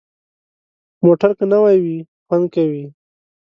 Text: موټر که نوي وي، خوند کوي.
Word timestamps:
موټر 1.03 1.31
که 1.37 1.45
نوي 1.51 1.77
وي، 1.83 1.97
خوند 2.25 2.45
کوي. 2.55 2.83